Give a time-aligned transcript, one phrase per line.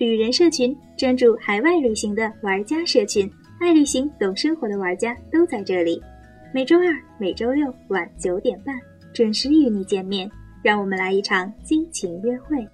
[0.00, 6.02] 旅人社群，专注海外旅行的玩家社群，爱旅行、懂生活的玩家都在这里。
[6.54, 6.84] 每周二、
[7.18, 8.74] 每周六晚九点半
[9.12, 10.30] 准时与你见面，
[10.62, 12.66] 让我们来一场激情约会。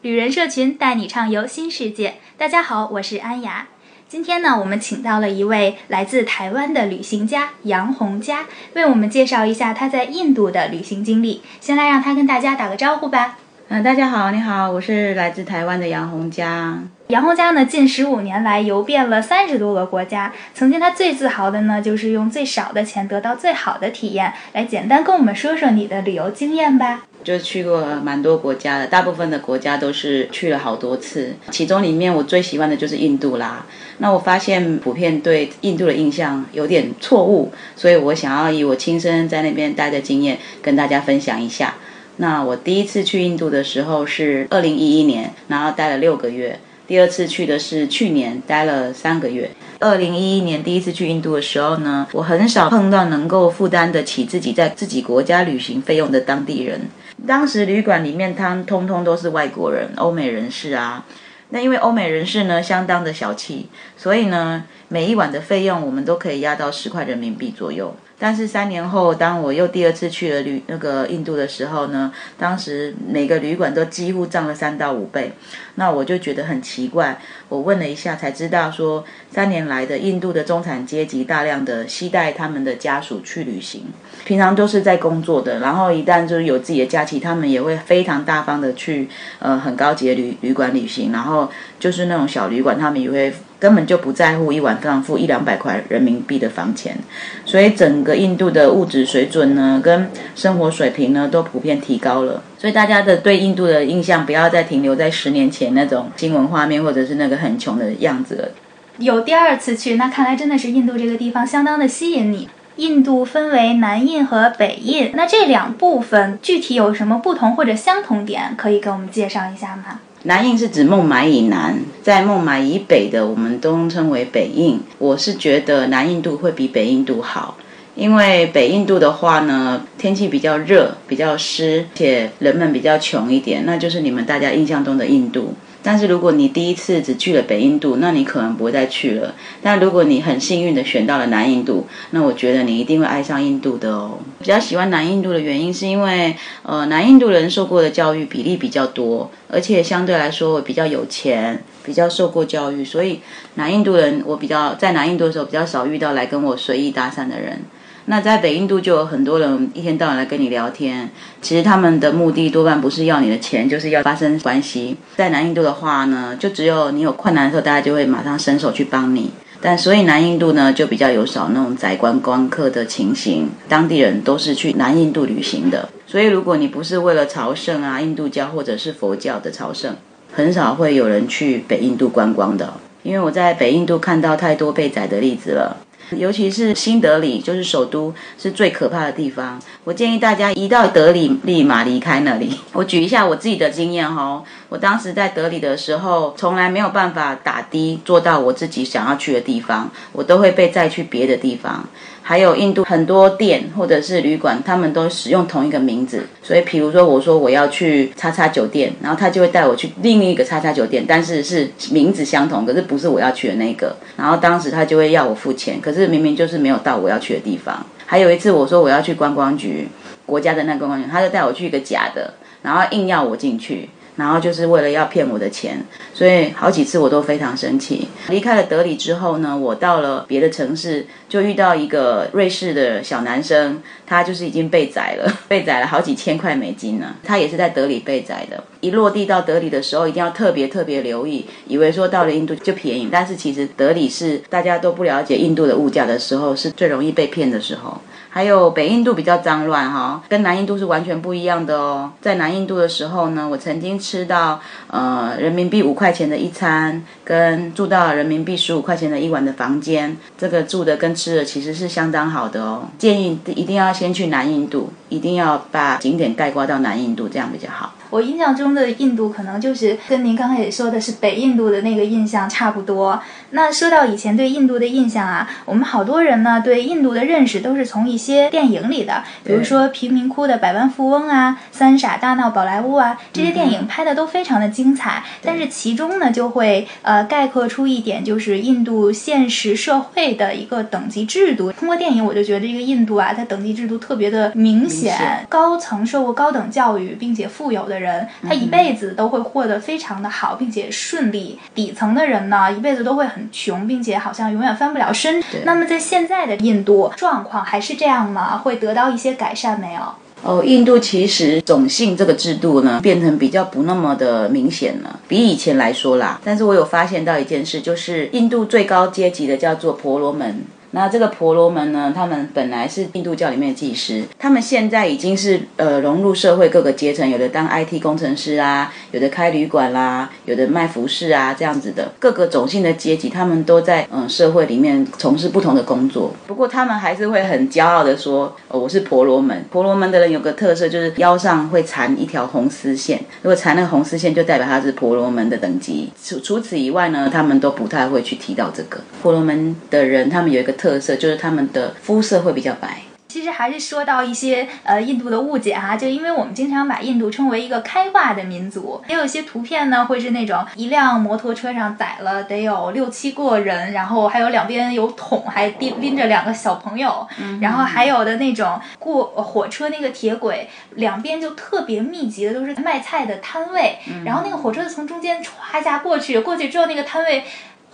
[0.00, 2.14] 旅人社群带你畅游新世界。
[2.38, 3.68] 大家好，我是安雅。
[4.08, 11.42] 今天呢，我们请到了一位来自台湾的旅行家杨洪佳，为我们介绍一下他在印度的旅行经历。
[11.60, 13.40] 先来让他跟大家打个招呼吧。
[13.68, 16.78] 嗯，大家好，你好，我是来自台湾的杨洪佳。
[17.08, 20.30] 杨洪佳呢，近十五年来游遍了三十多个国家。
[20.52, 24.34] 曾经他最自豪的呢，就是用最少的钱得到最好的体验。
[24.52, 27.04] 来，简单跟我们说说你的旅游经验吧。
[27.24, 31.34] 就去过蛮多国家的，大部分的国家都是去了好多次。
[31.50, 33.64] 其中里面我最喜欢的就是印度啦。
[33.96, 41.74] 那我发现普遍对印度的印象有点错误，所以我想要以我亲身在那边待的经验跟大家分享一下。
[42.16, 46.58] 那我第一次去印度的时候是二零一一年，然后待了六个月。
[46.86, 49.50] 第二次去的是去年，待了三个月。
[49.80, 56.82] 二零一一年第一次去印度的时候呢，我很少碰到能够负担得起自己在自己国家旅行费用的当地人。
[57.26, 61.06] 当时旅馆里面，他通通都是外国人、欧美人士啊。
[61.50, 67.96] 那因为欧美人士呢，相当的小气，所以呢，每一晚的费用我们都可以压到十块人民币左右。
[68.18, 75.32] 但是三年后，当我又第二次去了旅那个印度的时候呢，当时每个旅馆都几乎涨了三到五倍，
[75.76, 77.18] 那我就觉得很奇怪。
[77.48, 83.82] 我问了一下，才知道说，三年来的印度的中产阶级大量的期待他们的家属去旅行，
[84.24, 89.08] 平常都是在工作的，然后一旦就是有自己的假期，他们也会非常大方的去
[89.38, 93.32] 呃很高级的旅旅馆旅行，然后就是那种小旅馆，他们也会。
[93.60, 96.98] 根本就不在乎一晚上付一两百块人民币的房钱，
[97.46, 102.42] 所以整个印度的物质水准呢，跟生活水平呢，都普遍提高了。
[102.64, 108.48] 所以大家的对印度的印象，不要再停留在十年前那种新闻画面，或者是那个很穷的样子了。
[108.96, 112.48] 有第二次去，那看来真的是印度这个地方相当的吸引你。
[112.76, 120.00] 印度分为南印和北印，那这两部分具体有什么不同或者相同点，可以给我们介绍一下吗？
[120.22, 124.80] 南印是指孟买以南，在孟买以北的，我们都称为北印。
[124.96, 127.58] 我是觉得南印度会比北印度好，
[127.94, 135.54] 因为北印度的话呢，天气比较热、比较湿，且人们比较穷一点，那就是你们大家印象中的印度。
[135.80, 139.34] 但是如果你第一次只去了北印度，那你可能不会再去了。
[139.62, 144.18] 但如果你很幸运的选到了南印度，那我觉得你一定会爱上印度的哦。
[144.38, 153.20] 比较喜欢南印度的原因是因为，呃，南印度人受过的教育比例比较多，而且相对来说比较有钱，比较受过教育，所以
[153.56, 157.60] 南印度人我比较在南印度的时候比较少遇到来跟我随意搭讪的人。
[158.06, 161.08] 那在北印度就有很多人一天到晚来跟你聊天，
[161.40, 164.96] 其实他们的目的多半不是要你的钱，就是要发生关系。
[165.16, 169.30] 在南印度的话呢，就只有你有困难的时候，大家就会马上伸手去帮你。
[169.62, 175.88] 但所以南印度呢，就比较有少那种宰观光客的情形，当地人都是去南印度旅行的。
[176.06, 179.96] 所以如果你不是为了朝圣啊，印度教或者是佛教的朝圣，
[180.30, 182.74] 很少会有人去北印度观光的。
[183.02, 185.76] 因为我在北印度看到太多被宰的例子了。
[186.18, 189.60] 尤其是新德里，就是首都，是最可怕的地方。
[189.84, 192.58] 我建议大家一到德里立马离开那里。
[192.72, 201.86] 我举一下我自己的经验哈，我当时在德里的时候，从来没有办法打的坐到我自己想要去的地方，我都会被载去别的地方。
[202.26, 213.94] 还有印度很多店或者是旅馆，他们都使用同一个名字，所以比如说我说我要去叉叉酒店，然后他就会带我去另一个叉叉酒店，但是是名字相同，可是不是我要去的那个。
[214.16, 217.84] 然后当时他就会要我付钱，可是明明就是没有到我要去的地方。
[218.06, 219.86] 还有一次我说我要去观光局，
[220.24, 223.90] 国家的那观光局，他就带我去一个假的，然后硬要我进去。
[224.16, 228.06] 然后就是为了要骗我的钱，所以好几次我都非常生气。
[228.28, 237.16] 离开了德里之后呢，我到了别的城市，就遇到一个瑞士的小男生，他就是已经被宰了， 被宰了好几千块美金呢。
[237.24, 238.62] 他也是在德里被宰的。
[238.80, 248.00] 一落地到德里的时候，一定要特别特别留意，以为说到了印度就便宜，但是其实德里是大家都不了解印度的物价的时候，是最容易被骗的时候。
[248.34, 252.10] 还有北印度比较脏乱哈，跟南印度是完全不一样的哦。
[252.20, 262.88] 在南印度的时候呢，我曾经吃到呃人民币五块钱的一餐，跟住到人民币十五块钱的一晚的房间，这个住的跟吃的其实是相当好的哦。
[262.98, 267.94] 建议一定要先去南印度，一定要把景点概括到南印度，这样比较好。
[268.10, 273.20] 我印象中的印度可能就是跟您刚才也说的是北印度的那个印象差不多。
[273.50, 285.22] 那说到以前对印度的印象啊，我们好多人呢对印度的认识都是从一些电影里的，比如说《贫民窟的百万富翁》啊，《三傻大闹宝莱坞》啊，这些电影拍的都非常的精彩。
[285.42, 291.70] 但是其中呢就会呃概括出一点，就是印度现实社会的一个等级制度。
[291.72, 301.58] 通过电影我就觉得这个印度啊，它等级制度特别的明显，高层受过高等教育并且富有的人，他一辈子都会过得非常的好，并且顺利。
[301.74, 305.42] 底层的人呢，一辈子都会很穷，并且好像永远翻不了身。
[305.64, 308.58] 那么在现在的印度状况还是这样吗？
[308.58, 310.00] 会得到一些改善没有？
[310.42, 316.38] 哦，印度其实种姓这个制度呢，变成比较不那么的明显了，比以前来说啦。
[316.44, 320.64] 但是我有发现到一件事，就是印度最高阶级的叫做婆罗门。
[320.94, 322.12] 那这个婆罗门呢？
[322.14, 336.32] 他们本来是印度教里面的祭师，他们现在已经是呃融入社会各个阶层，有的当 IT 工程师啊，有的开旅馆啦，有的卖服饰啊，这样子的各个种姓的阶级，他们都在嗯社会里面从事不同的工作。
[336.46, 346.12] 不过他们还是会很骄傲的说：“哦，我是婆罗门。”婆罗门的人有个特色，就是腰上会缠一条红丝线，如果缠那个红丝线，就代表他是婆罗门的等级。
[346.22, 350.83] 除除此以外呢，他们都不太会去提到这个婆罗门的人，他们有一个特。
[350.84, 352.98] 特色就是他们的肤色会比较白。
[353.26, 367.26] 其实还是说到一些呃印度的误解哈，就因为我们经常把印度称为一个开化的民族，也有一些图片呢会是那种一辆摩托车上载了得有六七个人，然后还有两边有桶，还拎拎着两个小朋友，
[367.60, 377.42] 然后还有的那种过火车那个铁轨两边就特别密集的都是卖菜的摊位，然后那个火车从中间歘一下过去，过去之后那个摊位。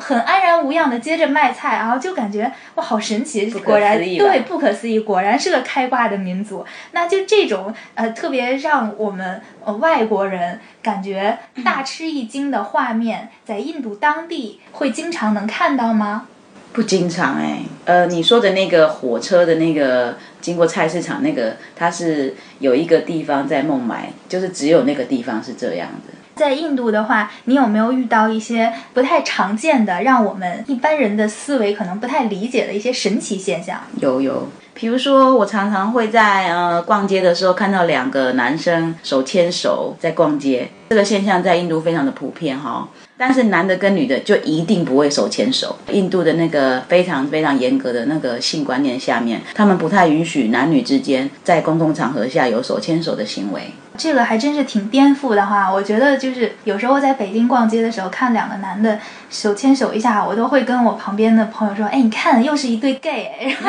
[0.00, 3.50] 很安然无恙的接着卖菜，然后就感觉哇，好神奇！
[3.50, 6.64] 果然对，不可思议，果然是个开挂的民族。
[6.92, 16.26] 那就这种呃，特别让我们呃外国人感觉大吃一惊的画面，在印度当地会经常能看到吗？
[16.72, 26.14] 不经常哎，呃，你说的那个火车的那个经过菜市场那个，它是有一个地方在孟买，就是只有那个地方是这样的。
[26.40, 33.78] 在印度的话，你有没有遇到一些不太常见的，让我们一般人的思维可能不太理解的一些神奇现象？
[34.00, 42.88] 有有，比如说我常常会在呃逛街的时候看到两个男生手牵手在逛街，这个现象在印度非常的普遍哈。
[43.18, 45.76] 但是男的跟女的就一定不会手牵手。
[45.92, 53.60] 印度的那个非常非常严格的那个性观念下面，他们不太允许男女之间在公共场合下有手牵手的行为。
[53.96, 55.70] 这个还真是挺颠覆的哈。
[55.70, 58.98] 我觉得就是有时候在北京逛街的时候，看两个男的
[59.28, 63.54] 手牵手一下，我都会跟我旁边的朋友说：“哎，你看，又是一对 gay。”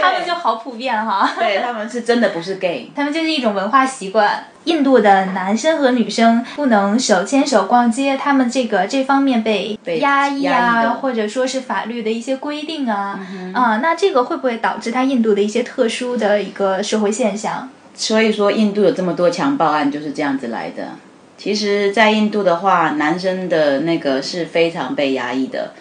[0.00, 1.30] 他们就好普遍哈。
[1.38, 4.44] 对他们是真的不是 gay，他们就是一种文化习惯。
[4.64, 13.18] 印度的男生和女生不能手牵手逛街，他们这个这方面被压抑啊，或者说是法律的一些规定啊，
[13.54, 17.70] 啊，那这个会不会导致他印度的一些特殊的一个社会现象？
[17.94, 20.96] 所以说，印度有这么多强暴案就是这样子来的。
[21.36, 25.72] 其实，在印度的话，男生的那个是非常被压抑的。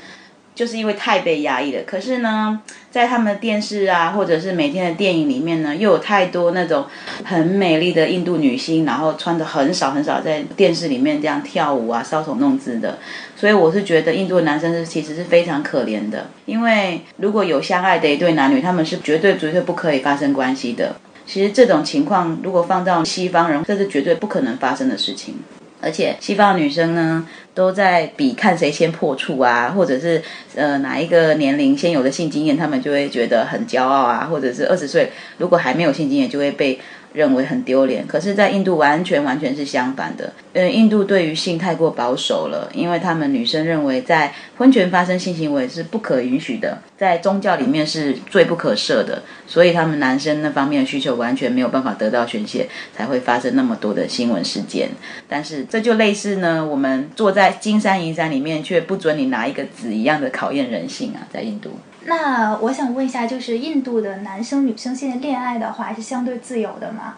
[0.55, 2.59] 就是因为太被压抑了，可是呢，
[2.91, 6.85] 在他们的电视啊，或者是每天的电影里面呢，又有太多那种
[7.23, 12.99] 很美丽的印度女星，然后穿的很少很少，在电视里面这样跳舞啊，搔首弄姿的。
[13.37, 20.93] 所以我是觉得印度的男生是其实是非常可怜的，因为如果有相爱的一对男女，他们是绝对绝对不可以发生关系的。
[21.31, 25.35] 其实这种情况如果放到西方人，这是绝对不可能发生的事情。
[25.79, 30.19] 而且西方女生呢，都在比看谁先破处啊，或者是
[30.55, 36.79] 呃哪一个年龄先有的性经验，他们就会觉得很骄傲啊，或者是二十岁如果还没有性经验，就会被。
[37.11, 40.31] 认为很丢脸，可是，在印度完全完全是相反的。
[40.53, 54.89] 嗯，印度对于性太过保守了，因为他们女生认为在婚前发生性行为是不可允许的，在宗教里面是罪不可赦的，所以他们男生那方面的需求完全没有办法得到宣泄，才会发生那么多的新闻事件。
[55.27, 61.71] 但是这就类似呢，我们坐在金山银山里面，却不准你拿一个纸一样的考验人性啊，在印度。
[62.09, 67.17] 那我想问一下，就是印度的男生女生现在恋爱的话是相对自由的吗？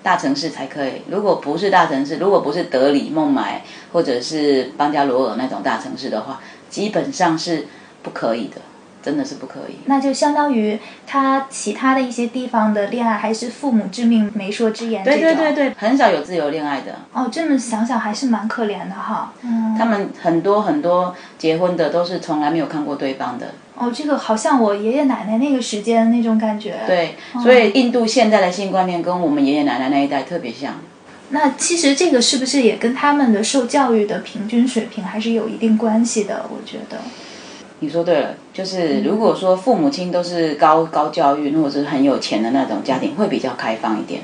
[0.00, 6.40] 大城市才可以，如果不是大城市，如果不是德里、孟买或者是班加罗尔那种大城市的话，
[6.70, 7.66] 基本上是
[8.04, 8.60] 不可以的。
[9.02, 16.94] 真的是不可以，那就相当于他其他的一些地方的恋爱还是父母之命媒妁之言对对对对，很少有自由恋爱的。
[17.12, 19.32] 哦，这么想想还是蛮可怜的哈。
[19.42, 23.54] 嗯，他们很多很多结婚的都是从来没有看过对方的。
[23.76, 26.80] 哦，这个好像我爷爷奶奶那个时间那种感觉。
[26.86, 30.74] 对，所以印度现在的性观念跟我们爷爷奶奶那一代特别像。
[31.30, 36.46] 那其实这个是不是也跟他们的受教育的平均水平还是有一定关系的？
[36.50, 36.98] 我觉得。
[37.80, 44.22] 你说对了，就是如果说父母亲都是高高教育或者是很有钱的那种家庭，会比较开放一点，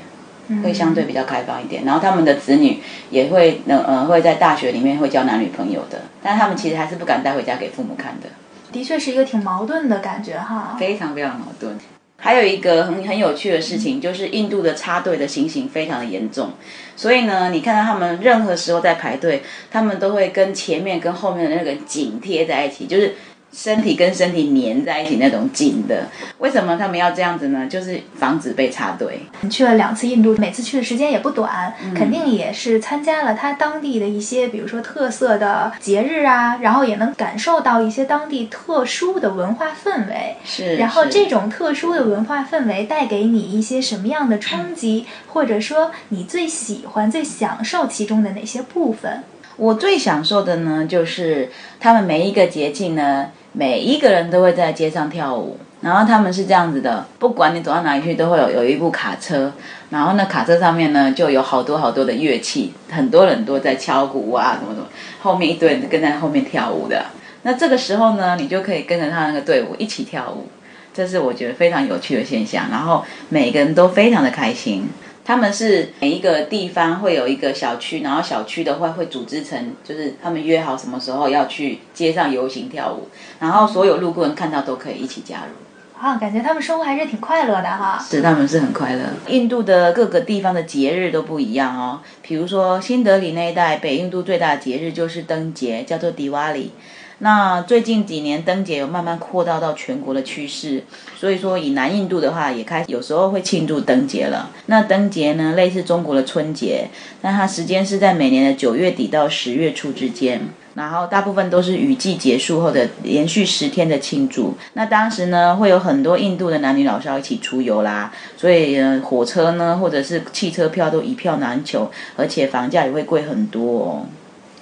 [0.61, 1.85] 会相对比较开放一点。
[1.85, 8.27] 然后他们的子女也会能呃会在大学里面会交男女朋友的，但他们其实还是不敢带回家给父母看的。
[8.73, 11.79] 的确是一个挺矛盾的感觉哈，非常非常矛盾。
[12.17, 16.49] 还有一个很很有趣的事情，就是印度的插队的情形非常的严重，
[16.97, 23.15] 所以呢，你看到他们任何时候在排队，他们都会跟前面跟后面的那个紧贴在一起，就是。
[23.55, 26.07] 身体跟身体粘在一起那种紧的，
[26.39, 27.65] 为什么他们要这样子呢？
[27.67, 29.21] 就是防止被插队。
[29.41, 40.35] 你去了两次印度，每次去的时间也不短，肯定也是参加了他当地的一些，比如说特色的节日啊，然后也能感受到一些当地特殊的文化氛围。
[40.43, 40.75] 是。
[40.75, 49.23] 然后这种特殊的文化氛围带给你一些什么样的冲击，或者说你最喜欢、最享受其中的哪些部分？
[49.55, 53.29] 我最享受的呢，就是他们每一个节庆呢。
[53.57, 59.53] 每一个人都会在街上跳舞，然后他们是这样子的，不管你走到哪里去，都会有有一部卡车，
[59.91, 64.87] 然后那卡车上面呢就有好多好多的乐器，很多人都在敲鼓啊什么什么，
[65.21, 67.05] 后面一堆人跟在后面跳舞的。
[67.43, 70.49] 那这个时候呢，你就可以跟着他那个队伍一起跳舞，
[70.93, 72.65] 这是我觉得非常有趣的现象。
[72.69, 74.89] 然后每个人都非常的开心。
[75.25, 85.99] 他们是每一个地方会有一个小区，然后小区的话会组织成，就是他们约好什么时候要去街上游行跳舞，然后所有路过人看到都可以一起加入。
[85.99, 87.97] 啊，感觉他们生活还是挺快乐的哈。
[87.97, 89.01] 是，他们是很快乐。
[89.27, 96.71] 印度的各个地方的节日都不一样哦，比如说新德里那一带，北印度最大的节日就是灯节，叫做迪瓦里。
[97.19, 100.83] 那最近几年灯节有慢慢扩大到全国的趋势，
[101.17, 104.49] 所以说以南印度的话，也开始有时候会庆祝灯节了。
[104.65, 106.89] 那灯节呢，类似中国的春节，
[107.21, 110.41] 那它时间是在每年的九月底到十月初之间，
[110.73, 114.55] 然后大部分都是雨季结束后的连续十天的庆祝。
[114.73, 124.05] 那当时呢，会有很多印度的男女老少一起出游啦，所以火车呢或者是汽车票都一票难求，而且房价也会贵很多哦。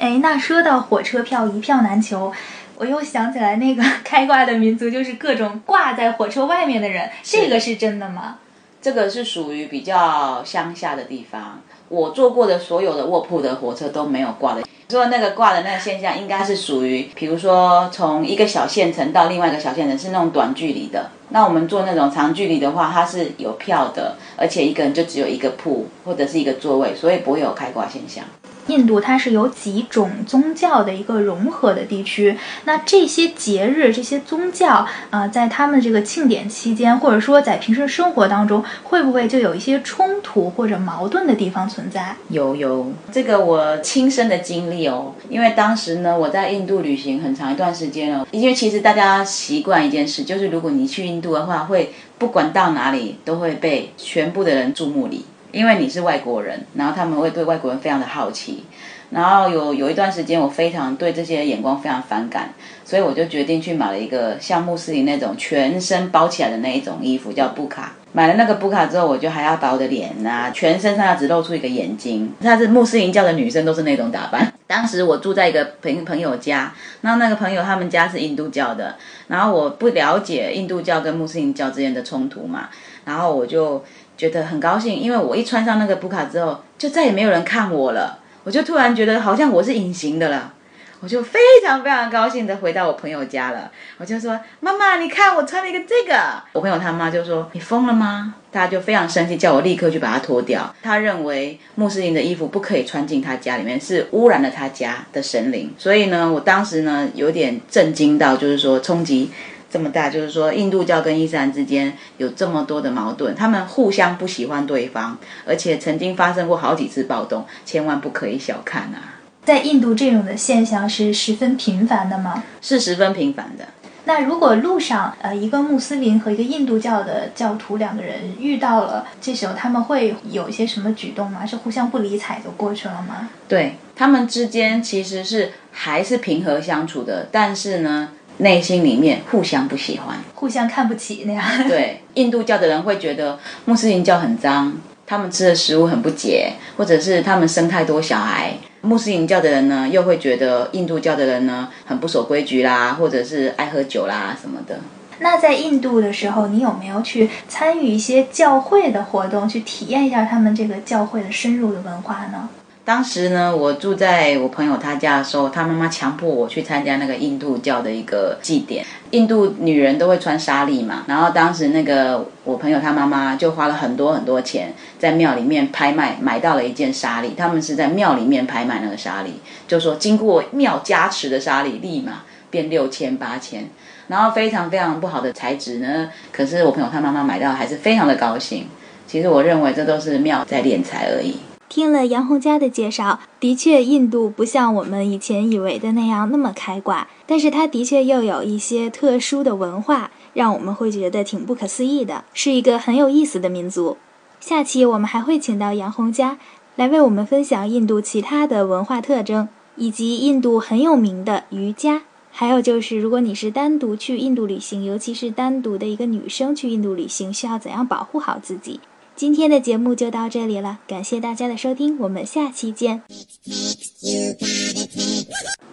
[0.04, 2.30] 哎，那说到火车票一票难求，
[2.76, 8.40] 我又想起来那个 开挂的民族，就是各种挂在火车外面的人，这个是真的吗？
[8.82, 14.64] 这个是属于比较乡下的地方，我坐过的所有的卧铺的火车都没有挂的。
[14.90, 21.12] 说那个挂的那个现象，应该是属于，比如说从一个小县城到另外一个小县城是那种短距离的。
[21.30, 28.26] 那我们坐那种长距离的话，它是有票的，而且一个人就只有一个铺或者是一个座位，所以不会有开挂现象。
[28.68, 42.16] 印度它是有几种宗教的一个融合的地区，那这些节日、这些宗教啊，在他们这个庆典期间，或者说在平时生活当中，会不会就有一些冲突或者矛盾的地方存在？
[42.30, 55.26] 有有，这个我亲身的经历哦，因为当时呢，我在印度旅行很长一段时间了，因为其实大家习惯一件事，就是如果你去印度的话，会不管到哪里都会被全部的人注目礼。
[55.54, 58.66] 因为你是外国人，然后他们会对外国人非常的好奇，
[59.12, 62.50] 然后有有一段时间我非常对这些眼光非常反感，
[62.84, 67.94] 所以我就决定去买了一个像穆斯林那种全身包起来的那一种衣服，叫布卡。
[68.16, 72.32] 买了那个布卡之后，我就还要把我的脸啊，全身上下只露出一个眼睛。
[72.42, 74.52] 她是穆斯林教的女生，都是那种打扮。
[74.66, 78.96] 当时我住在一个朋朋友家，那那个朋友他们家是印度教的，
[79.28, 82.70] 然后我不了解印度教跟穆斯林教之间的冲突嘛，
[83.06, 83.84] 然后我就。
[84.18, 88.20] 觉得很高兴，因为我一穿上那个布卡之后，就再也没有人看我了。
[88.44, 90.54] 我就突然觉得好像我是隐形的了，
[91.00, 93.72] 我就非常非常高兴的回到我朋友家了。
[93.98, 100.76] 我就说：“妈妈，你看我穿了一个这个。”我朋友他妈就说：“你疯了吗？”他就非常生气，叫我立刻去把它脱掉。
[100.84, 105.74] 他认为穆斯林的衣服不可以穿进他家里面，是污染了他家的神灵。
[105.78, 109.32] 所以呢，我当时呢有点震惊到，就是说冲击。
[109.74, 119.18] 这么大，就是说印度教跟伊斯兰之间有这么多的矛盾，他们互相不喜欢对方，而且曾经发生过好几次暴动，千万不可以小看啊！
[119.44, 122.44] 在印度，这种的现象是十分频繁的吗？
[122.62, 123.66] 是十分频繁的。
[124.06, 131.44] 那如果路上呃一个穆斯林和一个印度教的教徒两个人遇到了，这时候他们会有一些什么举动吗？
[131.44, 133.28] 是互相不理睬就过去了吗？
[133.48, 138.10] 对他们之间其实是还是平和相处的，但是呢。
[138.38, 141.44] 内心里面互相不喜欢，互相看不起那样。
[141.68, 144.74] 对，印度教的人会觉得穆斯林教很脏，
[145.06, 148.54] 他们吃的食物很不洁，或者是他们生太多小孩。
[148.82, 154.80] 穆斯林教的人呢，又会觉得印度教的人呢很不守规矩啦，或者是爱喝酒啦什么的。
[155.20, 162.50] 那在印度的时候，你有没有去参与一些教会的活动，去体验一下他们这个教会的深入的文化呢？
[162.86, 168.86] 当时呢，我住在我朋友他家的时候，他妈妈强迫我去参加那个印度教的一个祭典。
[169.12, 177.34] 印度女人都会穿纱丽嘛，然后当时那个我朋友他妈妈就花了很多很多钱在庙里面拍卖，买到了一件纱丽。
[177.38, 179.36] 他们是在庙里面拍卖那个纱丽，
[179.66, 183.70] 就说经过庙加持的纱丽，立马变六千八千，
[184.10, 186.10] 然后非常非常不好的材质呢。
[186.34, 188.68] 可是我朋友他妈妈买到还是非常的高兴。
[189.08, 191.38] 其实我认为这都是庙在敛财而已。
[191.74, 203.98] 听了杨红佳的介绍，的确，印度不像我们以前以为的那样那么开挂，但是它的确又有一些特殊的文化，让我们会觉得挺不可思议的，是一个很有意思的民族。
[204.40, 206.38] 下期我们还会请到杨红佳
[206.76, 212.04] 来为我们分享印度其他的文化特征，以及印度很有名的瑜伽。
[212.30, 218.80] 还有就是，如果你是单独去印度旅行，尤其是单独的一个女生去印度旅行，需要怎样保护好自己？
[219.24, 223.04] 今天的节目就到这里了，感谢大家的收听，我们下期见。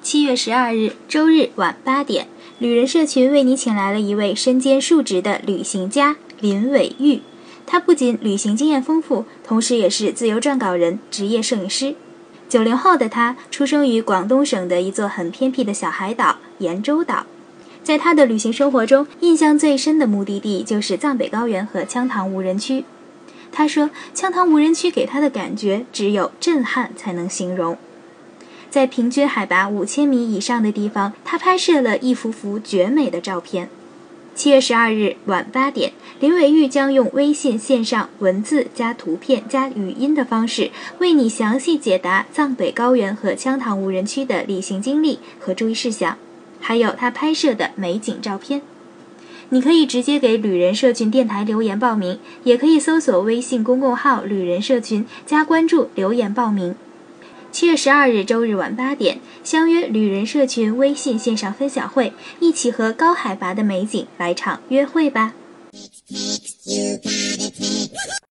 [0.01, 2.29] 七月十二日周日晚八点，
[2.61, 7.23] 旅人社群为你请来了一位身兼数职的旅行家林伟玉。
[7.67, 11.97] 他不仅旅行经验丰富，同时也是自由撰稿人、职业摄影师。
[12.49, 17.27] 九零后的他出生于广东省的一座很偏僻的小海岛盐洲岛。
[17.83, 22.85] 在他的旅行生活中，印象最深的目的地就是藏北高原和羌塘无人区。
[23.53, 27.77] 他说：“羌塘无人区给他的感觉只有震撼才能形容。
[28.71, 33.69] 在平均海拔五千米以上的地方，他拍摄了一幅幅绝美的照片。”
[34.33, 46.17] 七月十二日晚八点，林伟玉将用微信线上文字加图片加语音的方式，为你详细解答藏北高原和羌塘无人区的旅行经历和注意事项，
[46.61, 48.63] 还有他拍摄的美景照片。
[49.53, 56.77] 你可以直接给旅人社群电台留言报名，也可以搜索微信公众号“旅人社群”加关注留言报名。
[57.51, 65.35] 七月十二日周日晚八点，相约旅人社群微信线上分享会，一起和高海拔的美景来场约会吧。